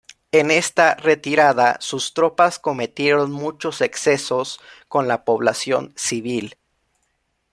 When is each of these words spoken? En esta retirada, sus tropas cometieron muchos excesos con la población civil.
En 0.31 0.49
esta 0.49 0.95
retirada, 0.95 1.77
sus 1.79 2.15
tropas 2.15 2.57
cometieron 2.57 3.31
muchos 3.31 3.81
excesos 3.81 4.59
con 4.87 5.07
la 5.07 5.23
población 5.25 5.93
civil. 5.95 6.57